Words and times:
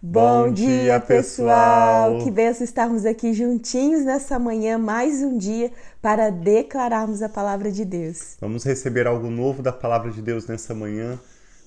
Bom 0.00 0.52
dia, 0.52 1.00
pessoal! 1.00 2.22
Que 2.22 2.30
benção 2.30 2.62
estarmos 2.62 3.04
aqui 3.04 3.34
juntinhos 3.34 4.04
nessa 4.04 4.38
manhã, 4.38 4.78
mais 4.78 5.24
um 5.24 5.36
dia, 5.36 5.72
para 6.00 6.30
declararmos 6.30 7.20
a 7.20 7.28
palavra 7.28 7.72
de 7.72 7.84
Deus. 7.84 8.36
Vamos 8.40 8.62
receber 8.62 9.08
algo 9.08 9.28
novo 9.28 9.60
da 9.60 9.72
palavra 9.72 10.12
de 10.12 10.22
Deus 10.22 10.46
nessa 10.46 10.72
manhã. 10.72 11.18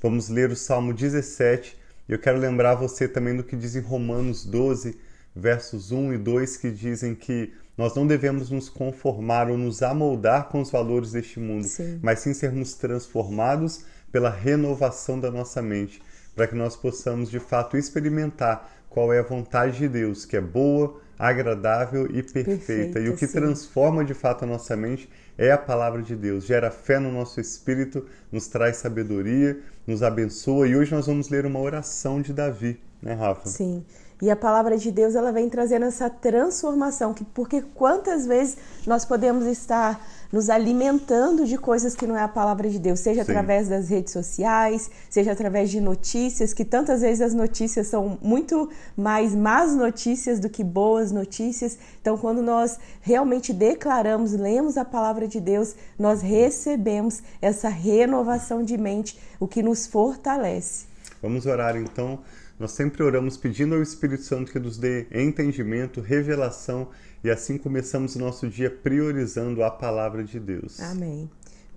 Vamos 0.02 0.30
ler 0.30 0.50
o 0.50 0.56
Salmo 0.56 0.94
17 0.94 1.78
e 2.08 2.14
eu 2.14 2.18
quero 2.18 2.40
lembrar 2.40 2.76
você 2.76 3.06
também 3.06 3.36
do 3.36 3.44
que 3.44 3.58
diz 3.58 3.76
em 3.76 3.82
Romanos 3.82 4.46
12, 4.46 4.98
versos 5.36 5.92
1 5.92 6.14
e 6.14 6.18
2, 6.18 6.56
que 6.56 6.72
dizem 6.72 7.14
que 7.14 7.52
nós 7.78 7.94
não 7.96 8.08
devemos 8.08 8.50
nos 8.50 8.70
conformar 8.70 9.50
ou 9.50 9.58
nos 9.58 9.84
amoldar 9.84 10.48
com 10.48 10.62
os 10.62 10.72
valores 10.72 11.12
deste 11.12 11.38
mundo, 11.38 11.66
sim. 11.66 12.00
mas 12.02 12.20
sim 12.20 12.34
sermos 12.34 12.76
transformados 12.76 13.84
pela 14.10 14.30
renovação 14.30 15.20
da 15.20 15.30
nossa 15.30 15.62
mente 15.62 16.02
para 16.36 16.48
que 16.48 16.56
nós 16.56 16.76
possamos 16.76 17.30
de 17.30 17.40
fato 17.40 17.78
experimentar 17.78 18.70
qual 18.90 19.14
é 19.14 19.20
a 19.20 19.24
vontade 19.24 19.78
de 19.78 19.88
Deus, 19.88 20.26
que 20.26 20.36
é 20.36 20.42
boa, 20.42 21.00
agradável 21.18 22.08
e 22.08 22.24
perfeita. 22.24 22.50
perfeita 22.50 23.00
e 23.00 23.10
o 23.10 23.16
que 23.16 23.28
sim. 23.28 23.34
transforma 23.34 24.04
de 24.04 24.14
fato 24.14 24.44
a 24.44 24.48
nossa 24.48 24.76
mente 24.76 25.10
é 25.38 25.52
a 25.52 25.58
palavra 25.58 26.02
de 26.02 26.16
Deus. 26.16 26.46
Gera 26.46 26.70
fé 26.72 27.00
no 27.00 27.12
nosso 27.12 27.40
espírito, 27.40 28.06
nos 28.32 28.48
traz 28.48 28.78
sabedoria, 28.78 29.60
nos 29.86 30.04
abençoa. 30.04 30.68
E 30.68 30.76
hoje 30.76 30.92
nós 30.94 31.08
vamos 31.08 31.30
ler 31.30 31.46
uma 31.46 31.60
oração 31.60 32.22
de 32.22 32.34
Davi, 32.34 32.82
né, 33.02 33.14
Rafa? 33.14 33.48
Sim. 33.48 33.86
E 34.22 34.30
a 34.30 34.36
palavra 34.36 34.78
de 34.78 34.92
Deus 34.92 35.16
ela 35.16 35.32
vem 35.32 35.50
trazendo 35.50 35.86
essa 35.86 36.10
transformação, 36.10 37.14
que 37.14 37.24
porque 37.24 37.62
quantas 37.62 38.28
vezes 38.28 38.56
nós 38.86 39.04
podemos 39.04 39.46
estar 39.46 40.00
nos 40.32 40.50
alimentando 40.50 41.46
de 41.46 41.58
coisas 41.58 41.96
que 41.96 42.08
não 42.08 42.16
é 42.16 42.22
a 42.22 42.28
palavra 42.28 42.70
de 42.70 42.80
Deus, 42.80 43.00
seja 43.00 43.26
Sim. 43.26 43.32
através 43.32 43.68
das 43.68 43.90
redes 43.90 44.14
sociais, 44.14 44.90
seja 45.10 45.32
através 45.32 45.70
de 45.70 45.82
notícias, 45.82 46.54
que 46.54 46.64
tantas 46.64 47.02
vezes 47.02 47.22
as 47.22 47.34
notícias 47.34 47.88
são 47.88 48.18
muito 48.22 48.70
mais 48.96 49.36
más 49.36 49.76
notícias 49.76 50.40
do 50.40 50.50
que 50.50 50.64
boas 50.64 51.12
notícias. 51.12 51.78
Então, 52.00 52.18
quando 52.18 52.42
nós 52.42 52.80
realmente 53.02 53.52
declaramos, 53.52 54.34
lemos 54.34 54.78
a 54.78 54.86
palavra 54.86 55.28
de 55.28 55.40
Deus, 55.40 55.76
nós 55.98 56.22
recebemos 56.22 57.22
essa 57.42 57.68
renovação 57.70 58.64
de 58.64 58.78
mente, 58.78 59.20
o 59.40 59.48
que 59.48 59.62
nos 59.62 59.86
fortalece. 59.88 60.86
Vamos 61.22 61.46
orar 61.46 61.76
então. 61.76 62.20
Nós 62.62 62.74
sempre 62.74 63.02
oramos 63.02 63.38
pedindo 63.38 63.74
ao 63.74 63.82
Espírito 63.82 64.22
Santo 64.22 64.52
que 64.52 64.60
nos 64.60 64.78
dê 64.78 65.08
entendimento, 65.12 66.00
revelação 66.00 66.90
e 67.24 67.30
assim 67.32 67.58
começamos 67.58 68.16
o 68.16 68.20
nosso 68.20 68.48
dia 68.48 68.70
priorizando 68.70 69.64
a 69.64 69.72
palavra 69.72 70.24
de 70.24 70.40
Deus. 70.40 70.80
Amém. 70.80 71.28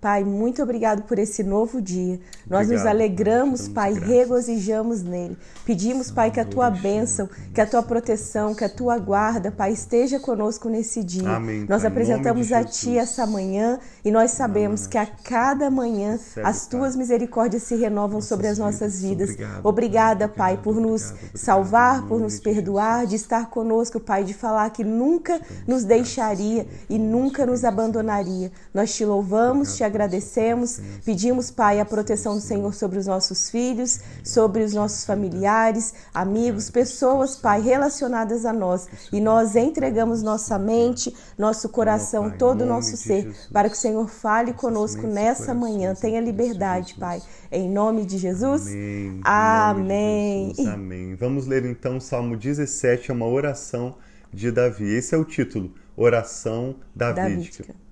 Pai, 0.04 0.22
muito 0.22 0.62
obrigado 0.62 1.04
por 1.04 1.18
esse 1.18 1.42
novo 1.42 1.80
dia. 1.80 2.20
Nós 2.46 2.68
nos 2.68 2.84
alegramos, 2.84 3.68
Pai, 3.68 3.94
graças. 3.94 4.06
regozijamos 4.06 5.02
nele. 5.02 5.34
Pedimos, 5.64 6.10
Pai, 6.10 6.30
que 6.30 6.38
a 6.38 6.44
tua 6.44 6.68
bênção, 6.68 7.26
que 7.54 7.58
a 7.58 7.66
tua 7.66 7.82
proteção, 7.82 8.54
que 8.54 8.64
a 8.64 8.68
tua 8.68 8.98
guarda, 8.98 9.50
Pai, 9.50 9.72
esteja 9.72 10.20
conosco 10.20 10.68
nesse 10.68 11.02
dia. 11.02 11.36
Amém, 11.36 11.64
nós 11.66 11.86
apresentamos 11.86 12.52
a 12.52 12.62
Ti 12.62 12.98
essa 12.98 13.26
manhã 13.26 13.78
e 14.04 14.10
nós 14.10 14.32
sabemos 14.32 14.86
que 14.86 14.98
a 14.98 15.06
cada 15.06 15.70
manhã 15.70 16.18
as 16.42 16.66
tuas 16.66 16.94
misericórdias 16.94 17.62
se 17.62 17.74
renovam 17.74 18.20
sobre 18.20 18.46
as 18.48 18.58
nossas 18.58 19.00
vidas. 19.00 19.30
Obrigada, 19.62 20.28
Pai, 20.28 20.60
por 20.62 20.74
nos 20.74 21.14
salvar, 21.34 22.06
por 22.06 22.20
nos 22.20 22.38
perdoar, 22.38 23.06
de 23.06 23.16
estar 23.16 23.48
conosco, 23.48 23.98
Pai, 23.98 24.22
de 24.22 24.34
falar 24.34 24.68
que 24.68 24.84
nunca 24.84 25.40
nos 25.66 25.82
deixaria 25.82 26.66
e 26.90 26.98
nunca 26.98 27.46
nos 27.46 27.64
abandonaria. 27.64 28.52
Nós 28.74 28.94
te 28.94 29.02
louvamos, 29.02 29.74
te 29.74 29.82
agradecemos 29.82 29.93
agradecemos, 29.94 30.80
pedimos, 31.04 31.50
Pai, 31.50 31.78
a 31.78 31.84
proteção 31.84 32.34
do 32.34 32.40
Senhor 32.40 32.74
sobre 32.74 32.98
os 32.98 33.06
nossos 33.06 33.48
filhos, 33.48 34.00
sobre 34.24 34.64
os 34.64 34.74
nossos 34.74 35.04
familiares, 35.04 35.94
amigos, 36.12 36.68
pessoas, 36.68 37.36
Pai, 37.36 37.60
relacionadas 37.60 38.44
a 38.44 38.52
nós. 38.52 38.88
E 39.12 39.20
nós 39.20 39.54
entregamos 39.54 40.22
nossa 40.22 40.58
mente, 40.58 41.14
nosso 41.38 41.68
coração, 41.68 42.30
todo 42.30 42.62
o 42.62 42.66
nosso 42.66 42.96
ser, 42.96 43.32
para 43.52 43.68
que 43.68 43.76
o 43.76 43.78
Senhor 43.78 44.08
fale 44.08 44.52
conosco 44.52 45.06
nessa 45.06 45.54
manhã. 45.54 45.94
Tenha 45.94 46.20
liberdade, 46.20 46.94
Pai. 46.98 47.22
Em 47.52 47.70
nome 47.70 48.04
de 48.04 48.18
Jesus. 48.18 48.66
Amém. 48.66 49.20
Amém. 49.24 50.48
Jesus. 50.56 50.74
Amém. 50.74 51.14
Vamos 51.14 51.46
ler 51.46 51.64
então 51.64 51.98
o 51.98 52.00
Salmo 52.00 52.36
17, 52.36 53.10
é 53.10 53.14
uma 53.14 53.28
oração 53.28 53.96
de 54.32 54.50
Davi. 54.50 54.92
Esse 54.92 55.14
é 55.14 55.18
o 55.18 55.24
título, 55.24 55.72
Oração 55.96 56.74
Davídica. 56.94 57.62
Davídica. 57.62 57.83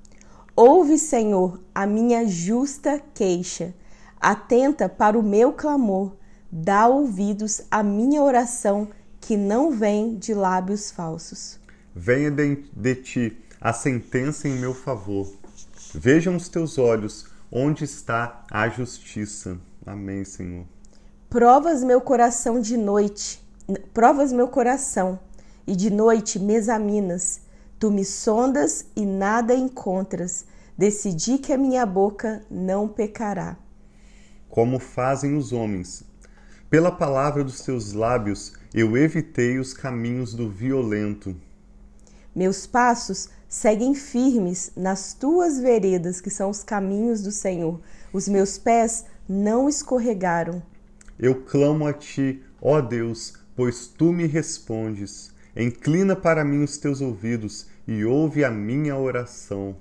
Ouve, 0.65 0.97
Senhor, 0.97 1.61
a 1.75 1.85
minha 1.85 2.25
justa 2.25 3.03
queixa. 3.13 3.75
Atenta 4.21 4.89
para 4.89 5.19
o 5.19 5.23
meu 5.23 5.53
clamor. 5.53 6.13
Dá 6.53 6.87
ouvidos 6.87 7.63
à 7.69 7.83
minha 7.83 8.23
oração, 8.23 8.87
que 9.21 9.37
não 9.37 9.73
vem 9.73 10.15
de 10.15 10.33
lábios 10.33 10.89
falsos. 10.93 11.59
Venha 11.93 12.31
de, 12.31 12.65
de 12.77 12.95
ti 12.95 13.45
a 13.61 13.73
sentença 13.73 14.47
em 14.47 14.53
meu 14.53 14.73
favor. 14.73 15.33
Vejam 15.93 16.37
os 16.37 16.49
teus 16.49 16.79
olhos 16.79 17.27
onde 17.51 17.83
está 17.83 18.45
a 18.49 18.69
justiça. 18.69 19.59
Amém, 19.85 20.25
Senhor. 20.25 20.65
Provas 21.29 21.83
meu 21.83 22.01
coração 22.01 22.61
de 22.61 22.77
noite, 22.77 23.43
provas 23.93 24.33
meu 24.33 24.47
coração, 24.47 25.19
e 25.67 25.75
de 25.75 25.91
noite 25.91 26.39
me 26.39 26.55
examinas 26.55 27.41
Tu 27.83 27.91
me 27.91 28.05
sondas 28.05 28.85
e 28.95 29.05
nada 29.05 29.57
encontras. 29.57 30.45
Decidi 30.83 31.39
que 31.39 31.53
a 31.53 31.57
minha 31.57 31.87
boca 31.87 32.45
não 32.51 32.89
pecará. 32.89 33.57
Como 34.49 34.81
fazem 34.81 35.37
os 35.37 35.53
homens. 35.53 36.03
Pela 36.69 36.91
palavra 36.91 37.45
dos 37.45 37.61
teus 37.61 37.93
lábios 37.93 38.55
eu 38.75 38.97
evitei 38.97 39.61
os 39.61 39.73
caminhos 39.73 40.35
do 40.35 40.51
violento. 40.51 41.37
Meus 42.35 42.67
passos 42.67 43.29
seguem 43.49 43.95
firmes 43.95 44.73
nas 44.77 45.15
tuas 45.15 45.61
veredas, 45.61 46.21
que 46.21 46.31
são 46.31 46.51
os 46.51 46.65
caminhos 46.65 47.23
do 47.23 47.31
Senhor. 47.31 47.81
Os 48.13 48.27
meus 48.27 48.59
pés 48.59 49.05
não 49.29 49.69
escorregaram. 49.69 50.61
Eu 51.17 51.45
clamo 51.45 51.87
a 51.87 51.93
ti, 51.93 52.43
ó 52.61 52.81
Deus, 52.81 53.35
pois 53.55 53.87
tu 53.87 54.13
me 54.13 54.27
respondes. 54.27 55.31
Inclina 55.55 56.17
para 56.17 56.45
mim 56.45 56.65
os 56.65 56.77
teus 56.77 57.01
ouvidos 57.01 57.69
e 57.87 58.05
ouve 58.05 58.45
a 58.45 58.51
minha 58.51 58.97
oração. 58.97 59.77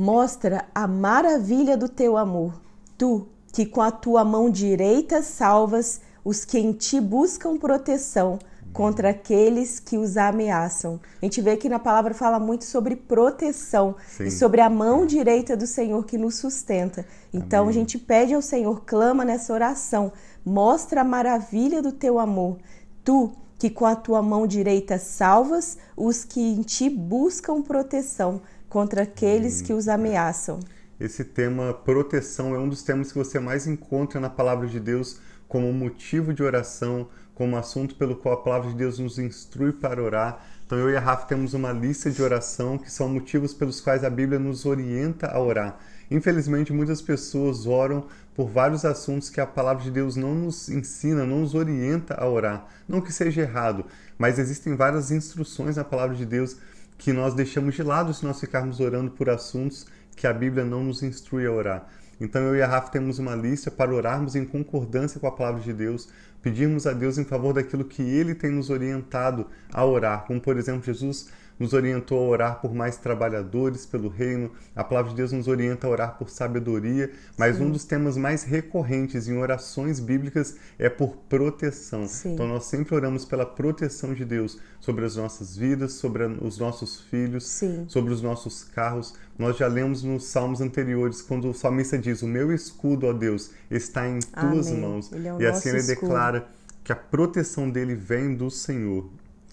Mostra 0.00 0.64
a 0.74 0.86
maravilha 0.86 1.76
do 1.76 1.86
teu 1.86 2.16
amor, 2.16 2.58
tu 2.96 3.28
que 3.52 3.66
com 3.66 3.82
a 3.82 3.90
tua 3.90 4.24
mão 4.24 4.48
direita 4.48 5.20
salvas 5.20 6.00
os 6.24 6.42
que 6.42 6.58
em 6.58 6.72
ti 6.72 6.98
buscam 6.98 7.58
proteção 7.58 8.38
contra 8.72 9.10
aqueles 9.10 9.78
que 9.78 9.98
os 9.98 10.16
ameaçam. 10.16 10.98
A 11.20 11.26
gente 11.26 11.42
vê 11.42 11.54
que 11.54 11.68
na 11.68 11.78
palavra 11.78 12.14
fala 12.14 12.38
muito 12.40 12.64
sobre 12.64 12.96
proteção 12.96 13.94
Sim. 14.08 14.24
e 14.24 14.30
sobre 14.30 14.62
a 14.62 14.70
mão 14.70 15.04
direita 15.04 15.54
do 15.54 15.66
Senhor 15.66 16.06
que 16.06 16.16
nos 16.16 16.36
sustenta. 16.36 17.04
Então 17.30 17.64
Amém. 17.64 17.68
a 17.68 17.72
gente 17.74 17.98
pede 17.98 18.32
ao 18.32 18.40
Senhor, 18.40 18.84
clama 18.86 19.22
nessa 19.22 19.52
oração, 19.52 20.14
mostra 20.42 21.02
a 21.02 21.04
maravilha 21.04 21.82
do 21.82 21.92
teu 21.92 22.18
amor. 22.18 22.56
Tu 23.04 23.30
que 23.58 23.68
com 23.68 23.84
a 23.84 23.94
tua 23.94 24.22
mão 24.22 24.46
direita 24.46 24.96
salvas 24.96 25.76
os 25.94 26.24
que 26.24 26.40
em 26.40 26.62
ti 26.62 26.88
buscam 26.88 27.60
proteção 27.60 28.40
contra 28.70 29.02
aqueles 29.02 29.60
que 29.60 29.74
os 29.74 29.88
ameaçam. 29.88 30.60
Esse 30.98 31.24
tema 31.24 31.74
proteção 31.74 32.54
é 32.54 32.58
um 32.58 32.68
dos 32.68 32.82
temas 32.82 33.10
que 33.10 33.18
você 33.18 33.40
mais 33.40 33.66
encontra 33.66 34.20
na 34.20 34.30
palavra 34.30 34.68
de 34.68 34.78
Deus 34.78 35.18
como 35.48 35.72
motivo 35.72 36.32
de 36.32 36.42
oração, 36.42 37.08
como 37.34 37.56
assunto 37.56 37.96
pelo 37.96 38.14
qual 38.14 38.34
a 38.34 38.42
palavra 38.42 38.70
de 38.70 38.76
Deus 38.76 38.98
nos 39.00 39.18
instrui 39.18 39.72
para 39.72 40.00
orar. 40.00 40.46
Então 40.64 40.78
eu 40.78 40.88
e 40.88 40.96
a 40.96 41.00
Rafa 41.00 41.26
temos 41.26 41.52
uma 41.52 41.72
lista 41.72 42.10
de 42.10 42.22
oração 42.22 42.78
que 42.78 42.92
são 42.92 43.08
motivos 43.08 43.52
pelos 43.52 43.80
quais 43.80 44.04
a 44.04 44.10
Bíblia 44.10 44.38
nos 44.38 44.64
orienta 44.64 45.26
a 45.26 45.40
orar. 45.40 45.80
Infelizmente, 46.08 46.72
muitas 46.72 47.02
pessoas 47.02 47.66
oram 47.66 48.06
por 48.36 48.48
vários 48.48 48.84
assuntos 48.84 49.28
que 49.28 49.40
a 49.40 49.46
palavra 49.46 49.82
de 49.82 49.90
Deus 49.90 50.14
não 50.14 50.34
nos 50.34 50.68
ensina, 50.68 51.26
não 51.26 51.40
nos 51.40 51.54
orienta 51.54 52.14
a 52.14 52.28
orar. 52.28 52.68
Não 52.88 53.00
que 53.00 53.12
seja 53.12 53.40
errado, 53.40 53.84
mas 54.16 54.38
existem 54.38 54.76
várias 54.76 55.10
instruções 55.10 55.76
na 55.76 55.82
palavra 55.84 56.14
de 56.14 56.24
Deus 56.24 56.56
que 57.00 57.14
nós 57.14 57.32
deixamos 57.32 57.74
de 57.74 57.82
lado 57.82 58.12
se 58.12 58.26
nós 58.26 58.38
ficarmos 58.38 58.78
orando 58.78 59.10
por 59.12 59.30
assuntos 59.30 59.86
que 60.14 60.26
a 60.26 60.34
Bíblia 60.34 60.66
não 60.66 60.84
nos 60.84 61.02
instrui 61.02 61.46
a 61.46 61.50
orar. 61.50 61.88
Então 62.20 62.42
eu 62.42 62.54
e 62.54 62.60
a 62.60 62.66
Rafa 62.66 62.90
temos 62.90 63.18
uma 63.18 63.34
lista 63.34 63.70
para 63.70 63.90
orarmos 63.90 64.36
em 64.36 64.44
concordância 64.44 65.18
com 65.18 65.26
a 65.26 65.32
palavra 65.32 65.62
de 65.62 65.72
Deus, 65.72 66.10
pedirmos 66.42 66.86
a 66.86 66.92
Deus 66.92 67.16
em 67.16 67.24
favor 67.24 67.54
daquilo 67.54 67.86
que 67.86 68.02
Ele 68.02 68.34
tem 68.34 68.50
nos 68.50 68.68
orientado 68.68 69.46
a 69.72 69.82
orar, 69.82 70.26
como 70.26 70.38
por 70.42 70.58
exemplo 70.58 70.82
Jesus 70.82 71.30
nos 71.60 71.74
orientou 71.74 72.18
a 72.18 72.28
orar 72.28 72.60
por 72.60 72.74
mais 72.74 72.96
trabalhadores 72.96 73.84
pelo 73.84 74.08
reino. 74.08 74.50
A 74.74 74.82
palavra 74.82 75.10
de 75.10 75.16
Deus 75.16 75.30
nos 75.30 75.46
orienta 75.46 75.86
a 75.86 75.90
orar 75.90 76.16
por 76.18 76.30
sabedoria, 76.30 77.12
mas 77.36 77.56
Sim. 77.56 77.64
um 77.64 77.70
dos 77.70 77.84
temas 77.84 78.16
mais 78.16 78.42
recorrentes 78.42 79.28
em 79.28 79.36
orações 79.36 80.00
bíblicas 80.00 80.56
é 80.78 80.88
por 80.88 81.16
proteção. 81.28 82.08
Sim. 82.08 82.32
Então 82.32 82.48
nós 82.48 82.64
sempre 82.64 82.94
oramos 82.94 83.26
pela 83.26 83.44
proteção 83.44 84.14
de 84.14 84.24
Deus 84.24 84.58
sobre 84.80 85.04
as 85.04 85.16
nossas 85.16 85.54
vidas, 85.54 85.92
sobre 85.92 86.24
os 86.24 86.58
nossos 86.58 87.02
filhos, 87.02 87.46
Sim. 87.46 87.84
sobre 87.86 88.12
os 88.12 88.22
nossos 88.22 88.64
carros. 88.64 89.14
Nós 89.38 89.56
já 89.58 89.66
lemos 89.66 90.02
nos 90.02 90.24
salmos 90.24 90.60
anteriores 90.62 91.20
quando 91.20 91.50
o 91.50 91.54
salmista 91.54 91.98
diz: 91.98 92.22
"O 92.22 92.26
meu 92.26 92.52
escudo, 92.52 93.06
ó 93.06 93.12
Deus, 93.12 93.50
está 93.70 94.08
em 94.08 94.18
tuas 94.20 94.68
Amém. 94.68 94.80
mãos". 94.80 95.12
É 95.12 95.42
e 95.42 95.46
assim 95.46 95.68
ele 95.68 95.78
escudo. 95.78 96.00
declara 96.00 96.48
que 96.82 96.92
a 96.92 96.96
proteção 96.96 97.68
dele 97.70 97.94
vem 97.94 98.34
do 98.34 98.50
Senhor. 98.50 99.08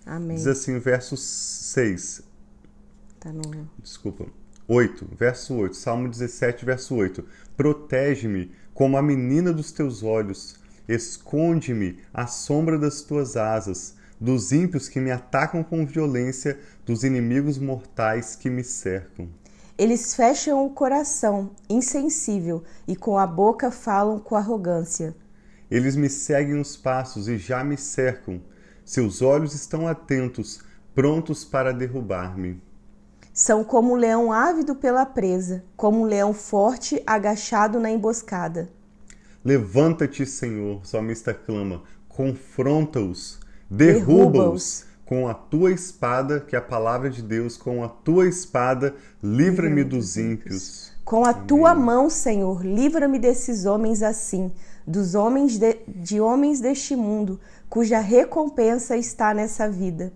Amém. 0.08 0.38
Diz 0.38 0.48
assim 0.48 0.80
verso 0.80 1.18
6. 1.18 2.24
Tá 3.20 3.32
no... 3.32 3.70
Desculpa. 3.78 4.26
8, 4.68 5.08
verso 5.18 5.54
8. 5.56 5.76
Salmo 5.76 6.08
17, 6.08 6.66
verso 6.66 6.96
8. 6.96 7.24
Protege-me 7.56 8.52
como 8.74 8.98
a 8.98 9.02
menina 9.02 9.52
dos 9.52 9.72
teus 9.72 10.04
olhos. 10.04 10.56
Esconde-me 10.88 12.00
à 12.14 12.26
sombra 12.26 12.80
das 12.80 13.02
tuas 13.02 13.36
asas, 13.36 13.96
dos 14.20 14.54
ímpios 14.54 14.88
que 14.88 15.02
me 15.02 15.12
atacam 15.12 15.62
com 15.64 15.86
violência, 15.86 16.58
dos 16.86 17.04
inimigos 17.04 17.58
mortais 17.58 18.36
que 18.36 18.50
me 18.50 18.64
cercam. 18.64 19.28
Eles 19.78 20.16
fecham 20.16 20.66
o 20.66 20.70
coração, 20.70 21.52
insensível, 21.70 22.64
e 22.88 22.96
com 22.96 23.18
a 23.18 23.28
boca 23.28 23.70
falam 23.70 24.20
com 24.20 24.36
arrogância. 24.36 25.14
Eles 25.70 25.96
me 25.96 26.10
seguem 26.10 26.60
os 26.60 26.78
passos 26.78 27.28
e 27.28 27.38
já 27.38 27.64
me 27.64 27.78
cercam. 27.78 28.42
Seus 28.88 29.22
olhos 29.22 29.54
estão 29.54 29.86
atentos, 29.86 30.62
prontos 30.96 31.44
para 31.44 31.74
derrubar-me. 31.74 32.62
São 33.34 33.62
como 33.62 33.92
um 33.92 33.98
leão 33.98 34.32
ávido 34.32 34.76
pela 34.76 35.06
presa, 35.06 35.66
como 35.76 36.04
um 36.04 36.06
leão 36.06 36.34
forte 36.34 37.04
agachado 37.06 37.82
na 37.82 37.92
emboscada. 37.92 38.70
Levanta-te, 39.44 40.26
Senhor, 40.26 40.86
salmista 40.86 41.34
clama, 41.34 41.84
confronta-os, 42.08 43.42
derruba-os 43.70 44.86
com 45.04 45.28
a 45.28 45.34
tua 45.34 45.74
espada, 45.74 46.40
que 46.40 46.56
é 46.56 46.60
a 46.60 46.62
palavra 46.62 47.10
de 47.10 47.22
Deus, 47.22 47.58
com 47.58 47.84
a 47.84 47.90
tua 47.90 48.26
espada, 48.26 48.96
livra-me 49.22 49.84
dos 49.84 50.16
ímpios. 50.16 50.94
Com 51.08 51.24
a 51.24 51.34
tua 51.34 51.74
mão, 51.74 52.10
Senhor, 52.10 52.66
livra-me 52.66 53.18
desses 53.18 53.64
homens 53.64 54.04
assim, 54.04 54.52
dos 54.86 55.16
homens 55.16 55.58
de, 55.58 55.78
de 55.88 56.20
homens 56.20 56.60
deste 56.60 56.98
mundo, 56.98 57.40
cuja 57.70 58.00
recompensa 58.00 58.98
está 58.98 59.34
nessa 59.34 59.70
vida. 59.70 60.12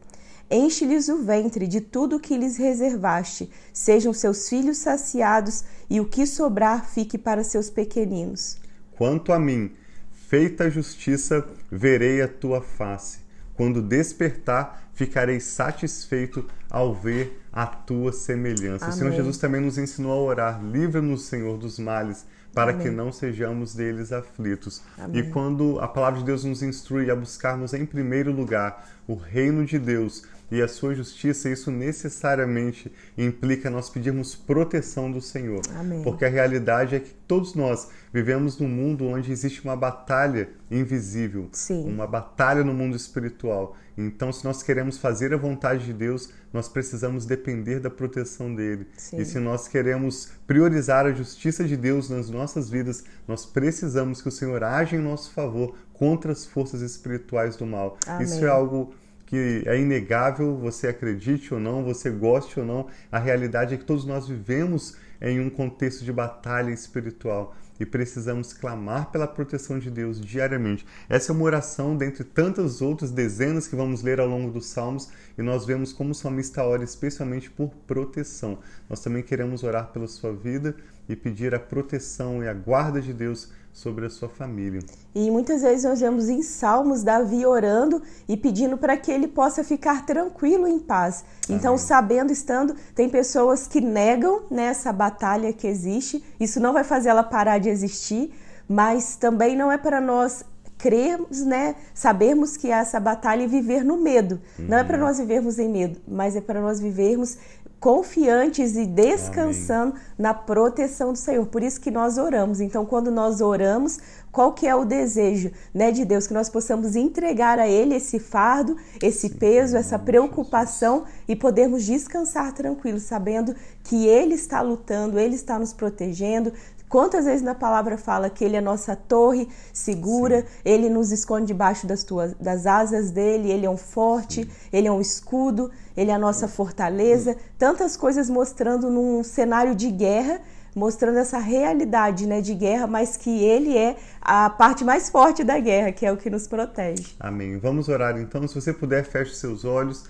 Enche-lhes 0.50 1.08
o 1.08 1.24
ventre 1.24 1.66
de 1.66 1.80
tudo 1.80 2.18
o 2.18 2.20
que 2.20 2.36
lhes 2.36 2.58
reservaste, 2.58 3.50
sejam 3.72 4.12
seus 4.12 4.50
filhos 4.50 4.80
saciados, 4.80 5.64
e 5.90 6.02
o 6.02 6.06
que 6.06 6.26
sobrar 6.26 6.86
fique 6.86 7.18
para 7.18 7.42
seus 7.42 7.70
pequeninos. 7.70 8.58
Quanto 8.98 9.32
a 9.32 9.40
mim, 9.40 9.72
feita 10.12 10.66
a 10.66 10.70
justiça, 10.70 11.48
verei 11.72 12.22
a 12.22 12.28
tua 12.28 12.62
face. 12.62 13.20
Quando 13.56 13.82
despertar, 13.82 14.91
ficarei 15.06 15.40
satisfeito 15.40 16.46
ao 16.70 16.94
ver 16.94 17.42
a 17.52 17.66
tua 17.66 18.12
semelhança. 18.12 18.86
Amém. 18.86 18.96
O 18.96 19.00
Senhor 19.00 19.12
Jesus 19.14 19.38
também 19.38 19.60
nos 19.60 19.78
ensinou 19.80 20.12
a 20.12 20.22
orar: 20.22 20.64
livra-nos, 20.64 21.24
Senhor, 21.24 21.58
dos 21.58 21.80
males, 21.80 22.26
para 22.54 22.72
Amém. 22.72 22.84
que 22.84 22.92
não 22.92 23.12
sejamos 23.12 23.74
deles 23.74 24.12
aflitos. 24.12 24.84
Amém. 25.00 25.22
E 25.22 25.24
quando 25.32 25.80
a 25.80 25.88
palavra 25.88 26.20
de 26.20 26.26
Deus 26.26 26.44
nos 26.44 26.62
instrui 26.62 27.10
a 27.10 27.16
buscarmos 27.16 27.74
em 27.74 27.84
primeiro 27.84 28.32
lugar 28.32 28.88
o 29.08 29.16
reino 29.16 29.66
de 29.66 29.80
Deus 29.80 30.24
e 30.52 30.62
a 30.62 30.68
sua 30.68 30.94
justiça, 30.94 31.50
isso 31.50 31.72
necessariamente 31.72 32.92
implica 33.18 33.70
nós 33.70 33.90
pedirmos 33.90 34.36
proteção 34.36 35.10
do 35.10 35.22
Senhor. 35.22 35.62
Amém. 35.74 36.04
Porque 36.04 36.26
a 36.26 36.30
realidade 36.30 36.94
é 36.94 37.00
que 37.00 37.14
todos 37.26 37.56
nós 37.56 37.88
vivemos 38.14 38.60
num 38.60 38.68
mundo 38.68 39.06
onde 39.06 39.32
existe 39.32 39.64
uma 39.64 39.78
batalha 39.78 40.50
invisível, 40.70 41.48
Sim. 41.54 41.90
uma 41.90 42.06
batalha 42.06 42.64
no 42.66 42.74
mundo 42.74 42.98
espiritual. 42.98 43.78
Então, 43.98 44.32
se 44.32 44.44
nós 44.44 44.64
queremos 44.64 44.98
fazer 44.98 45.34
a 45.34 45.38
vontade 45.38 45.86
de 45.86 45.94
Deus, 45.94 46.30
nós 46.52 46.68
precisamos 46.68 47.26
depender 47.26 47.80
da 47.80 47.90
proteção 47.90 48.54
dele. 48.54 48.88
Sim. 48.98 49.18
E 49.18 49.26
se 49.26 49.40
nós 49.40 49.68
queremos 49.68 50.30
priorizar 50.48 51.06
a 51.06 51.12
justiça 51.12 51.64
de 51.64 51.78
Deus 51.78 52.10
nas 52.10 52.30
nossas 52.30 52.70
vidas, 52.70 53.04
nós 53.28 53.46
precisamos 53.46 54.22
que 54.22 54.28
o 54.28 54.32
Senhor 54.32 54.64
age 54.64 54.96
em 54.96 55.00
nosso 55.00 55.32
favor 55.32 55.76
contra 55.94 56.32
as 56.32 56.46
forças 56.46 56.82
espirituais 56.82 57.56
do 57.56 57.66
mal. 57.66 57.98
Amém. 58.08 58.26
Isso 58.26 58.44
é 58.44 58.50
algo 58.50 58.94
que 59.32 59.64
é 59.66 59.80
inegável, 59.80 60.58
você 60.58 60.90
acredite 60.90 61.54
ou 61.54 61.60
não, 61.60 61.86
você 61.86 62.10
goste 62.10 62.60
ou 62.60 62.66
não, 62.66 62.88
a 63.10 63.18
realidade 63.18 63.74
é 63.74 63.78
que 63.78 63.86
todos 63.86 64.04
nós 64.04 64.28
vivemos 64.28 64.98
em 65.22 65.40
um 65.40 65.50
contexto 65.50 66.04
de 66.04 66.12
batalha 66.12 66.70
espiritual 66.70 67.56
e 67.80 67.86
precisamos 67.86 68.52
clamar 68.52 69.10
pela 69.10 69.26
proteção 69.26 69.80
de 69.80 69.90
Deus 69.90 70.20
diariamente. 70.20 70.86
Essa 71.08 71.32
é 71.32 71.34
uma 71.34 71.46
oração 71.46 71.96
dentre 71.96 72.26
tantas 72.26 72.82
outras 72.82 73.10
dezenas 73.10 73.70
que 73.70 73.76
vamos 73.76 74.04
ler 74.04 74.20
ao 74.20 74.28
longo 74.28 74.52
dos 74.52 74.66
Salmos 74.66 75.08
e 75.38 75.42
nós 75.42 75.66
vemos 75.66 75.94
como 75.94 76.12
o 76.12 76.16
salmista 76.16 76.66
ora 76.66 76.84
especialmente 76.84 77.50
por 77.50 77.70
proteção. 77.88 78.60
Nós 78.90 79.00
também 79.00 79.24
queremos 79.24 79.64
orar 79.64 79.94
pela 79.94 80.10
sua 80.10 80.34
vida 80.34 80.76
e 81.08 81.16
pedir 81.16 81.56
a 81.56 81.60
proteção 81.60 82.44
e 82.44 82.50
a 82.50 82.54
guarda 82.54 83.02
de 83.02 83.14
Deus 83.14 83.50
sobre 83.74 84.06
a 84.06 84.10
sua 84.10 84.30
família. 84.30 84.82
E 85.14 85.30
muitas 85.32 85.62
vezes 85.62 85.84
nós 85.84 86.00
vemos 86.00 86.30
em 86.30 86.42
Salmos 86.42 87.04
Davi 87.04 87.46
orando 87.46 88.02
e 88.28 88.38
pedindo 88.38 88.78
para 88.78 88.98
que 88.98 89.12
ele 89.12 89.28
possa 89.28 89.64
ficar 89.64 90.06
tranquilo 90.06 90.68
em 90.68 90.80
paz. 90.80 91.24
Então, 91.50 91.74
Amém. 91.74 91.86
sabendo, 91.86 92.32
estando, 92.32 92.76
tem 92.96 93.10
pessoas 93.10 93.68
que 93.68 93.82
negam 93.82 94.44
nessa 94.50 94.92
batalha 94.92 95.54
que 95.54 95.68
existe. 95.68 96.24
Isso 96.40 96.60
não 96.60 96.74
vai 96.74 96.84
fazer 96.84 97.10
ela 97.10 97.24
parar 97.24 97.58
de 97.58 97.70
existir, 97.70 98.34
mas 98.68 99.16
também 99.16 99.56
não 99.56 99.72
é 99.72 99.78
para 99.78 100.00
nós 100.00 100.44
crermos, 100.82 101.42
né, 101.46 101.76
sabermos 101.94 102.58
que 102.58 102.72
há 102.72 102.80
essa 102.80 103.00
batalha 103.00 103.44
e 103.44 103.48
viver 103.48 103.86
no 103.86 103.98
medo. 103.98 104.42
Não 104.58 104.78
é 104.80 104.84
para 104.84 104.98
nós 104.98 105.20
vivermos 105.20 105.60
em 105.60 105.70
medo, 105.70 106.02
mas 106.08 106.36
é 106.36 106.42
para 106.42 106.60
nós 106.60 106.80
vivermos 106.80 107.38
confiantes 107.80 108.76
e 108.76 108.86
descansando 108.86 109.96
na 110.18 110.34
proteção 110.34 111.12
do 111.12 111.18
Senhor. 111.18 111.46
Por 111.48 111.64
isso 111.64 111.82
que 111.82 111.90
nós 111.90 112.18
oramos. 112.18 112.62
Então, 112.62 112.86
quando 112.86 113.10
nós 113.12 113.42
oramos, 113.42 114.00
qual 114.32 114.54
que 114.54 114.68
é 114.68 114.76
o 114.76 114.86
desejo, 114.86 115.52
né, 115.74 115.92
de 115.92 116.06
Deus 116.06 116.28
que 116.28 116.34
nós 116.34 116.50
possamos 116.50 116.96
entregar 116.96 117.60
a 117.60 117.68
ele 117.68 117.96
esse 117.96 118.20
fardo, 118.20 118.78
esse 119.02 119.30
peso, 119.30 119.78
essa 119.78 119.98
preocupação 119.98 121.06
e 121.28 121.36
podermos 121.36 121.84
descansar 121.84 122.54
tranquilos, 122.54 123.04
sabendo 123.04 123.56
que 123.84 124.08
ele 124.08 124.36
está 124.36 124.62
lutando, 124.62 125.20
ele 125.20 125.36
está 125.36 125.58
nos 125.58 125.74
protegendo, 125.74 126.54
Quantas 126.92 127.24
vezes 127.24 127.42
na 127.42 127.56
palavra 127.56 127.98
fala 127.98 128.30
que 128.30 128.44
ele 128.44 128.58
é 128.58 128.60
nossa 128.60 128.98
torre 128.98 129.48
segura, 129.72 130.42
Sim. 130.42 130.48
ele 130.66 130.90
nos 130.90 131.10
esconde 131.10 131.46
debaixo 131.46 131.88
das, 131.88 132.04
tuas, 132.04 132.34
das 132.34 132.68
asas 132.68 133.12
dele, 133.12 133.50
ele 133.50 133.66
é 133.66 133.70
um 133.70 133.78
forte, 133.78 134.44
Sim. 134.44 134.50
ele 134.74 134.90
é 134.90 134.92
um 134.92 135.00
escudo, 135.00 135.72
ele 135.96 136.12
é 136.12 136.14
a 136.14 136.20
nossa 136.20 136.50
fortaleza. 136.50 137.38
Tantas 137.58 137.96
coisas 137.96 138.30
mostrando 138.30 138.90
num 138.90 139.24
cenário 139.24 139.74
de 139.74 139.90
guerra, 139.90 140.42
mostrando 140.76 141.18
essa 141.18 141.40
realidade 141.40 142.28
né, 142.28 142.42
de 142.42 142.54
guerra, 142.54 142.88
mas 142.88 143.16
que 143.16 143.42
ele 143.42 143.78
é 143.78 143.96
a 144.22 144.50
parte 144.50 144.84
mais 144.84 145.10
forte 145.10 145.46
da 145.46 145.58
guerra, 145.60 145.94
que 145.94 146.06
é 146.06 146.12
o 146.12 146.18
que 146.18 146.30
nos 146.30 146.46
protege. 146.46 147.16
Amém. 147.18 147.58
Vamos 147.58 147.88
orar 147.88 148.20
então. 148.20 148.46
Se 148.50 148.56
você 148.56 148.74
puder, 148.74 149.06
feche 149.06 149.34
seus 149.34 149.64
olhos. 149.64 150.04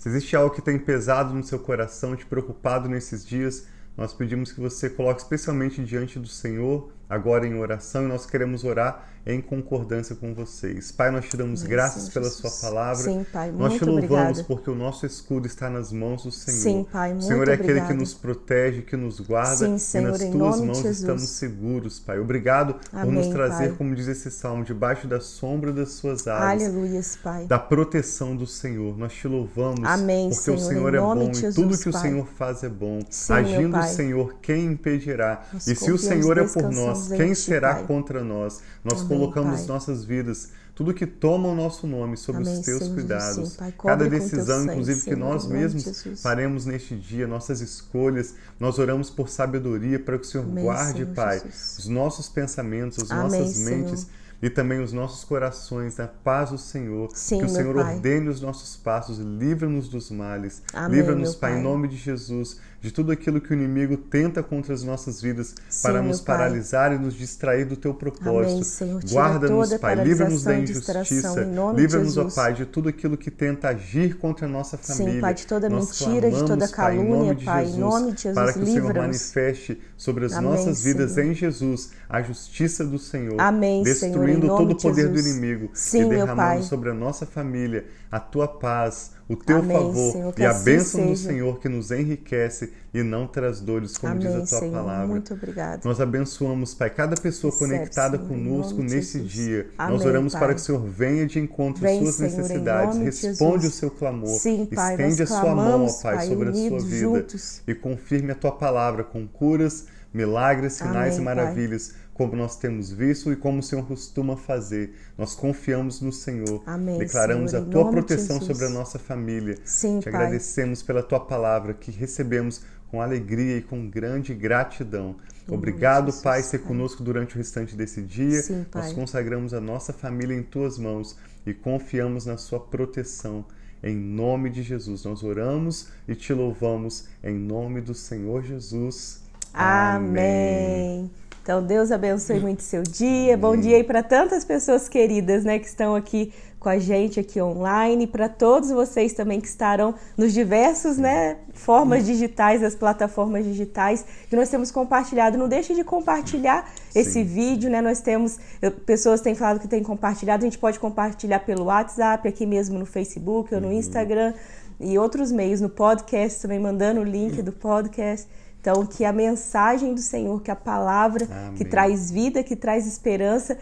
Se 0.00 0.08
existe 0.08 0.34
algo 0.34 0.52
que 0.52 0.60
tem 0.60 0.80
pesado 0.80 1.32
no 1.32 1.44
seu 1.44 1.60
coração, 1.60 2.16
te 2.16 2.26
preocupado 2.26 2.88
nesses 2.88 3.24
dias, 3.24 3.66
nós 3.96 4.12
pedimos 4.12 4.52
que 4.52 4.60
você 4.60 4.90
coloque 4.90 5.20
especialmente 5.20 5.84
diante 5.84 6.18
do 6.18 6.26
Senhor, 6.26 6.92
agora 7.08 7.46
em 7.46 7.54
oração, 7.58 8.04
e 8.04 8.08
nós 8.08 8.26
queremos 8.26 8.64
orar 8.64 9.08
em 9.26 9.40
concordância 9.40 10.14
com 10.14 10.34
vocês. 10.34 10.92
Pai, 10.92 11.10
nós 11.10 11.24
te 11.24 11.34
damos 11.34 11.62
graças 11.62 12.10
pela 12.10 12.28
Sua 12.28 12.50
palavra. 12.60 13.04
Sim, 13.04 13.24
Pai, 13.32 13.48
muito 13.50 13.58
Nós 13.58 13.72
te 13.78 13.84
louvamos 13.84 14.10
obrigada. 14.10 14.44
porque 14.44 14.70
o 14.70 14.74
nosso 14.74 15.06
escudo 15.06 15.46
está 15.46 15.70
nas 15.70 15.90
mãos 15.90 16.24
do 16.24 16.30
Senhor. 16.30 16.58
Sim, 16.60 16.86
Pai, 16.92 17.12
muito 17.12 17.24
o 17.24 17.26
Senhor 17.28 17.48
é 17.48 17.54
aquele 17.54 17.68
obrigada. 17.70 17.92
que 17.94 17.98
nos 17.98 18.12
protege, 18.12 18.82
que 18.82 18.96
nos 18.98 19.20
guarda, 19.20 19.56
Sim, 19.64 19.76
e 19.76 19.80
Senhor, 19.80 20.10
nas 20.10 20.20
em 20.20 20.30
tuas 20.30 20.60
mãos 20.60 20.76
Jesus. 20.76 20.98
estamos 21.00 21.22
seguros, 21.30 21.98
Pai. 21.98 22.18
Obrigado 22.18 22.74
por 22.90 23.06
nos 23.06 23.24
Amém, 23.24 23.32
trazer, 23.32 23.68
Pai. 23.68 23.76
como 23.78 23.94
diz 23.94 24.08
esse 24.08 24.30
salmo, 24.30 24.62
debaixo 24.62 25.06
da 25.08 25.18
sombra 25.20 25.72
das 25.72 25.92
Suas 25.92 26.28
asas 26.28 26.62
Aleluias, 26.68 27.16
Pai. 27.16 27.46
da 27.46 27.58
proteção 27.58 28.36
do 28.36 28.46
Senhor. 28.46 28.98
Nós 28.98 29.14
te 29.14 29.26
louvamos 29.26 29.84
Amém, 29.88 30.28
porque 30.28 30.42
Senhor, 30.42 30.56
o 30.56 30.60
Senhor 30.60 30.94
é 30.94 31.00
bom 31.00 31.30
e 31.30 31.34
Jesus, 31.34 31.54
tudo 31.54 31.78
que 31.78 31.88
o 31.88 31.92
Pai. 31.92 32.02
Senhor 32.02 32.26
faz 32.36 32.62
é 32.62 32.68
bom. 32.68 33.00
Sim, 33.08 33.32
meu 33.32 33.42
Agindo 33.42 33.78
o. 33.78 33.82
Senhor, 33.84 34.34
quem 34.42 34.66
impedirá? 34.66 35.46
Nós 35.50 35.66
e 35.66 35.74
se 35.74 35.90
o 35.90 35.96
Senhor 35.96 36.36
é 36.36 36.46
por 36.46 36.70
nós, 36.70 37.03
quem 37.08 37.34
será 37.34 37.74
Pai. 37.74 37.86
contra 37.86 38.22
nós? 38.24 38.60
Nós 38.82 39.00
Amém, 39.00 39.08
colocamos 39.08 39.60
Pai. 39.60 39.68
nossas 39.68 40.04
vidas, 40.04 40.50
tudo 40.74 40.92
que 40.92 41.06
toma 41.06 41.48
o 41.48 41.54
nosso 41.54 41.86
nome 41.86 42.16
sob 42.16 42.38
Amém, 42.38 42.52
os 42.52 42.58
teus 42.60 42.82
Senhor, 42.82 42.94
cuidados. 42.94 43.48
sim, 43.50 43.56
Pai. 43.56 43.74
Cada 43.78 44.08
decisão, 44.08 44.60
sangue, 44.60 44.72
inclusive, 44.72 44.98
que 44.98 45.04
Senhor, 45.04 45.18
nós 45.18 45.46
mesmos 45.46 45.82
Jesus. 45.84 46.20
faremos 46.22 46.66
neste 46.66 46.96
dia, 46.96 47.26
nossas 47.26 47.60
escolhas, 47.60 48.34
nós 48.58 48.78
oramos 48.78 49.08
por 49.10 49.28
sabedoria 49.28 49.98
para 49.98 50.18
que 50.18 50.24
o 50.24 50.28
Senhor 50.28 50.44
Amém, 50.44 50.64
guarde, 50.64 51.02
Senhor 51.04 51.14
Pai, 51.14 51.40
Jesus. 51.40 51.78
os 51.78 51.86
nossos 51.86 52.28
pensamentos, 52.28 52.98
as 52.98 53.08
nossas 53.16 53.58
mentes 53.58 54.06
e 54.42 54.50
também 54.50 54.82
os 54.82 54.92
nossos 54.92 55.24
corações 55.24 55.96
na 55.96 56.06
paz 56.06 56.50
do 56.50 56.58
Senhor. 56.58 57.08
Sim, 57.14 57.38
que 57.38 57.44
o 57.44 57.48
Senhor 57.48 57.74
Pai. 57.76 57.94
ordene 57.94 58.28
os 58.28 58.40
nossos 58.42 58.76
passos, 58.76 59.18
livra-nos 59.18 59.88
dos 59.88 60.10
males. 60.10 60.60
Livra-nos, 60.90 61.30
meu 61.30 61.38
Pai, 61.38 61.52
em 61.52 61.54
Pai. 61.54 61.62
nome 61.62 61.88
de 61.88 61.96
Jesus, 61.96 62.58
de 62.84 62.92
tudo 62.92 63.10
aquilo 63.10 63.40
que 63.40 63.50
o 63.50 63.54
inimigo 63.54 63.96
tenta 63.96 64.42
contra 64.42 64.74
as 64.74 64.82
nossas 64.82 65.18
vidas 65.18 65.54
Sim, 65.70 65.88
para 65.88 66.02
nos 66.02 66.20
Pai. 66.20 66.36
paralisar 66.36 66.92
e 66.92 66.98
nos 66.98 67.14
distrair 67.14 67.64
do 67.64 67.76
teu 67.76 67.94
propósito. 67.94 68.62
Senhor. 68.62 69.00
Guarda-nos, 69.10 69.72
Pai, 69.78 69.94
livra-nos 69.94 70.44
da 70.44 70.58
injustiça. 70.58 71.48
Livra-nos, 71.74 72.18
ó. 72.18 72.28
Pai, 72.28 72.52
de 72.52 72.66
tudo 72.66 72.90
aquilo 72.90 73.16
que 73.16 73.30
tenta 73.30 73.68
agir 73.68 74.18
contra 74.18 74.44
a 74.44 74.48
nossa 74.50 74.76
família. 74.76 75.14
Sim, 75.14 75.20
Pai, 75.22 75.32
de 75.32 75.46
toda 75.46 75.70
Nós 75.70 75.98
mentira, 75.98 76.30
de 76.30 76.44
toda 76.44 76.68
Pai, 76.68 76.96
calúnia, 76.98 77.16
nome 77.16 77.34
de 77.36 77.44
Pai, 77.46 77.64
em 77.64 77.78
nome 77.78 78.12
de 78.12 78.22
Jesus, 78.22 78.34
para 78.34 78.52
que 78.52 78.58
o 78.58 78.66
Senhor 78.66 78.94
manifeste 78.94 79.80
sobre 79.96 80.26
as 80.26 80.34
Amém, 80.34 80.50
nossas 80.50 80.84
vidas 80.84 81.12
Senhor. 81.12 81.30
em 81.30 81.34
Jesus 81.34 81.92
a 82.06 82.20
justiça 82.20 82.84
do 82.84 82.98
Senhor, 82.98 83.40
Amém, 83.40 83.82
destruindo 83.82 84.18
destruindo 84.18 84.46
todo 84.48 84.72
o 84.72 84.76
poder 84.76 85.08
do 85.08 85.18
inimigo 85.18 85.70
Sim, 85.72 86.02
e 86.02 86.08
derramando 86.10 86.64
sobre 86.64 86.90
a 86.90 86.94
nossa 86.94 87.24
família 87.24 87.86
a 88.12 88.20
tua 88.20 88.46
paz, 88.46 89.12
o 89.28 89.34
teu 89.34 89.58
Amém, 89.58 89.76
favor 89.76 90.12
Senhor, 90.12 90.34
e 90.38 90.44
a 90.44 90.50
assim 90.50 90.64
bênção 90.64 91.06
do 91.06 91.16
Senhor 91.16 91.58
que 91.58 91.68
nos 91.68 91.90
enriquece 91.90 92.73
e 92.92 93.02
não 93.02 93.26
traz 93.26 93.60
dores, 93.60 93.98
como 93.98 94.12
Amém, 94.12 94.24
diz 94.26 94.34
a 94.34 94.38
tua 94.46 94.58
Senhor, 94.60 94.72
palavra. 94.72 95.06
Muito 95.08 95.34
obrigado. 95.34 95.84
Nós 95.84 96.00
abençoamos, 96.00 96.74
Pai, 96.74 96.90
cada 96.90 97.16
pessoa 97.16 97.52
Recebe, 97.52 97.72
conectada 97.72 98.16
Senhor, 98.16 98.28
conosco 98.28 98.82
nesse 98.82 99.18
Jesus. 99.18 99.32
dia. 99.32 99.66
Amém, 99.76 99.96
Nós 99.96 100.06
oramos 100.06 100.32
pai. 100.32 100.40
para 100.42 100.54
que 100.54 100.60
o 100.60 100.64
Senhor 100.64 100.80
venha 100.86 101.26
de 101.26 101.40
encontro 101.40 101.84
às 101.88 101.98
suas 101.98 102.14
Senhor, 102.14 102.30
necessidades, 102.36 102.98
responde 103.22 103.66
o 103.66 103.70
seu 103.70 103.90
clamor, 103.90 104.38
Sim, 104.38 104.66
pai, 104.66 104.92
estende 104.92 105.22
a 105.24 105.26
sua 105.26 105.54
mão, 105.54 105.86
ó 105.86 106.02
Pai, 106.02 106.16
pai 106.16 106.26
sobre 106.28 106.48
a 106.50 106.54
sua 106.54 106.78
vida 106.78 106.98
juntos. 106.98 107.62
e 107.66 107.74
confirme 107.74 108.30
a 108.30 108.34
tua 108.36 108.52
palavra 108.52 109.02
com 109.02 109.26
curas, 109.26 109.86
milagres, 110.14 110.74
sinais 110.74 111.18
e 111.18 111.20
maravilhas. 111.20 111.88
Pai 111.88 112.04
como 112.14 112.36
nós 112.36 112.56
temos 112.56 112.92
visto 112.92 113.32
e 113.32 113.36
como 113.36 113.58
o 113.58 113.62
Senhor 113.62 113.84
costuma 113.84 114.36
fazer. 114.36 114.94
Nós 115.18 115.34
confiamos 115.34 116.00
no 116.00 116.12
Senhor. 116.12 116.62
Amém, 116.64 116.96
Declaramos 116.98 117.50
Senhor, 117.50 117.66
a 117.66 117.70
tua 117.70 117.90
proteção 117.90 118.40
sobre 118.40 118.64
a 118.66 118.70
nossa 118.70 118.98
família. 118.98 119.58
Sim, 119.64 119.98
Te 119.98 120.10
Pai. 120.10 120.14
agradecemos 120.14 120.80
pela 120.80 121.02
tua 121.02 121.18
palavra 121.18 121.74
que 121.74 121.90
recebemos 121.90 122.62
com 122.88 123.02
alegria 123.02 123.58
e 123.58 123.62
com 123.62 123.90
grande 123.90 124.32
gratidão. 124.32 125.16
Obrigado, 125.48 126.06
Jesus, 126.06 126.22
Pai, 126.22 126.42
ser 126.42 126.60
conosco 126.60 127.02
durante 127.02 127.34
o 127.34 127.38
restante 127.38 127.76
desse 127.76 128.00
dia. 128.00 128.40
Sim, 128.40 128.64
Nós 128.72 128.92
consagramos 128.92 129.52
a 129.52 129.60
nossa 129.60 129.92
família 129.92 130.34
em 130.34 130.42
tuas 130.42 130.78
mãos 130.78 131.18
e 131.44 131.52
confiamos 131.52 132.24
na 132.24 132.36
sua 132.36 132.60
proteção. 132.60 133.44
Em 133.82 133.94
nome 133.94 134.48
de 134.48 134.62
Jesus, 134.62 135.04
nós 135.04 135.22
oramos 135.22 135.88
e 136.08 136.14
te 136.14 136.32
louvamos 136.32 137.06
em 137.22 137.34
nome 137.34 137.82
do 137.82 137.92
Senhor 137.92 138.42
Jesus. 138.42 139.23
Amém. 139.54 141.04
Amém. 141.04 141.10
Então, 141.44 141.62
Deus 141.62 141.92
abençoe 141.92 142.40
muito 142.40 142.62
seu 142.62 142.82
dia. 142.82 143.36
Bom 143.36 143.54
dia 143.54 143.76
aí 143.76 143.84
para 143.84 144.02
tantas 144.02 144.46
pessoas 144.46 144.88
queridas, 144.88 145.44
né, 145.44 145.58
que 145.58 145.66
estão 145.66 145.94
aqui 145.94 146.32
com 146.58 146.70
a 146.70 146.78
gente 146.78 147.20
aqui 147.20 147.38
online, 147.38 148.06
para 148.06 148.30
todos 148.30 148.70
vocês 148.70 149.12
também 149.12 149.38
que 149.38 149.46
estarão 149.46 149.94
nos 150.16 150.32
diversos, 150.32 150.96
né, 150.96 151.36
formas 151.52 152.06
digitais, 152.06 152.62
as 152.62 152.74
plataformas 152.74 153.44
digitais 153.44 154.06
que 154.30 154.34
nós 154.34 154.48
temos 154.48 154.70
compartilhado. 154.70 155.36
Não 155.36 155.46
deixe 155.46 155.74
de 155.74 155.84
compartilhar 155.84 156.66
Sim. 156.88 157.00
esse 157.00 157.22
vídeo, 157.22 157.68
né? 157.68 157.82
Nós 157.82 158.00
temos 158.00 158.38
pessoas 158.86 159.20
têm 159.20 159.34
falado 159.34 159.60
que 159.60 159.68
têm 159.68 159.82
compartilhado, 159.82 160.44
a 160.44 160.46
gente 160.46 160.58
pode 160.58 160.78
compartilhar 160.78 161.40
pelo 161.40 161.64
WhatsApp, 161.64 162.26
aqui 162.26 162.46
mesmo 162.46 162.78
no 162.78 162.86
Facebook 162.86 163.54
ou 163.54 163.60
no 163.60 163.66
uhum. 163.66 163.74
Instagram 163.74 164.32
e 164.80 164.98
outros 164.98 165.30
meios, 165.30 165.60
no 165.60 165.68
podcast 165.68 166.40
também 166.40 166.58
mandando 166.58 167.02
o 167.02 167.04
link 167.04 167.42
do 167.42 167.52
podcast. 167.52 168.26
Então, 168.64 168.86
que 168.86 169.04
a 169.04 169.12
mensagem 169.12 169.92
do 169.92 170.00
Senhor, 170.00 170.40
que 170.40 170.50
a 170.50 170.56
palavra 170.56 171.28
Amém. 171.30 171.54
que 171.54 171.66
traz 171.66 172.10
vida, 172.10 172.42
que 172.42 172.56
traz 172.56 172.86
esperança, 172.86 173.58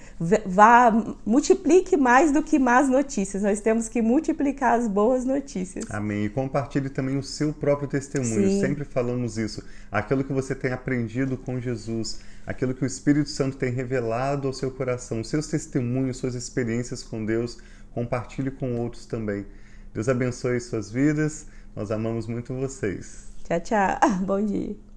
vá, 0.47 0.93
multiplique 1.27 1.97
mais 1.97 2.31
do 2.31 2.41
que 2.41 2.57
más 2.57 2.89
notícias. 2.89 3.43
Nós 3.43 3.61
temos 3.61 3.89
que 3.89 4.01
multiplicar 4.01 4.79
as 4.79 4.87
boas 4.87 5.25
notícias. 5.25 5.87
Amém. 5.91 6.27
E 6.27 6.29
compartilhe 6.29 6.89
também 6.89 7.19
o 7.19 7.23
seu 7.23 7.53
próprio 7.53 7.89
testemunho. 7.89 8.49
Sim. 8.49 8.61
Sempre 8.61 8.85
falamos 8.85 9.37
isso. 9.39 9.65
Aquilo 9.91 10.23
que 10.23 10.33
você 10.33 10.55
tem 10.55 10.71
aprendido 10.71 11.37
com 11.37 11.59
Jesus, 11.59 12.21
aquilo 12.47 12.73
que 12.73 12.85
o 12.85 12.87
Espírito 12.87 13.29
Santo 13.29 13.57
tem 13.57 13.73
revelado 13.73 14.47
ao 14.47 14.55
seu 14.55 14.71
coração, 14.71 15.25
seus 15.25 15.49
testemunhos, 15.49 16.19
suas 16.19 16.37
experiências 16.37 17.03
com 17.03 17.27
Deus, 17.27 17.59
compartilhe 17.93 18.53
com 18.53 18.77
outros 18.77 19.05
também. 19.05 19.45
Deus 19.93 20.09
abençoe 20.09 20.61
suas 20.61 20.93
vidas. 20.93 21.49
Nós 21.75 21.91
amamos 21.91 22.29
muito 22.29 22.55
vocês. 22.55 23.33
Tchau, 23.43 23.61
tchau. 23.61 23.99
Bom 24.25 24.47
dia. 24.47 24.92